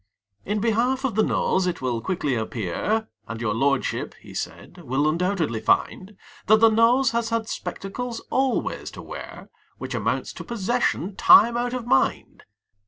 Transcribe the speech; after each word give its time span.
In 0.45 0.59
behalf 0.59 1.03
of 1.05 1.13
the 1.13 1.21
Nose 1.21 1.67
it 1.67 1.79
will 1.79 2.01
quickly 2.01 2.33
appear, 2.33 3.07
And 3.27 3.39
your 3.39 3.53
lordship, 3.53 4.15
he 4.19 4.33
said, 4.33 4.79
will 4.81 5.07
undoubtedly 5.07 5.59
find, 5.59 6.17
That 6.47 6.57
the 6.59 6.69
Nose 6.71 7.11
has 7.11 7.29
had 7.29 7.47
spectacles 7.47 8.19
always 8.31 8.89
to 8.97 9.01
wear, 9.03 9.51
Which 9.77 9.93
amounts 9.93 10.33
to 10.33 10.43
possession 10.43 11.15
time 11.17 11.55
out 11.55 11.75
of 11.75 11.85
mind. 11.85 12.45